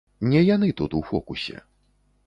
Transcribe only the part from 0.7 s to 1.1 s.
тут у